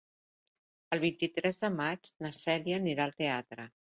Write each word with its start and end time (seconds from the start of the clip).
El 0.95 1.01
vint-i-tres 1.03 1.59
de 1.65 1.69
maig 1.75 2.11
na 2.27 2.33
Cèlia 2.39 2.79
anirà 2.83 3.09
al 3.09 3.17
teatre. 3.23 3.71